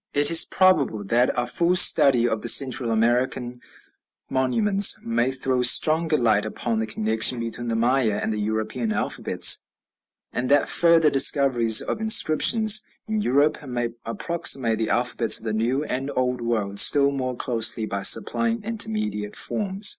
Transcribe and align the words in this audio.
It 0.15 0.31
is 0.31 0.45
probable 0.45 1.03
that 1.03 1.29
a 1.35 1.45
full 1.45 1.75
study 1.75 2.27
of 2.27 2.41
the 2.41 2.47
Central 2.47 2.89
American 2.89 3.61
monuments 4.31 4.97
may 5.03 5.29
throw 5.29 5.61
stronger 5.61 6.17
light 6.17 6.43
upon 6.43 6.79
the 6.79 6.87
connection 6.87 7.39
between 7.39 7.67
the 7.67 7.75
Maya 7.75 8.19
and 8.19 8.33
the 8.33 8.39
European 8.39 8.91
alphabets, 8.91 9.61
and 10.33 10.49
that 10.49 10.67
further 10.67 11.11
discoveries 11.11 11.83
of 11.83 12.01
inscriptions 12.01 12.81
in 13.07 13.21
Europe 13.21 13.63
may 13.67 13.89
approximate 14.03 14.79
the 14.79 14.89
alphabets 14.89 15.37
of 15.37 15.43
the 15.43 15.53
New 15.53 15.83
and 15.83 16.09
Old 16.15 16.41
World 16.41 16.79
still 16.79 17.11
more 17.11 17.35
closely 17.35 17.85
by 17.85 18.01
supplying 18.01 18.63
intermediate 18.63 19.35
forms. 19.35 19.89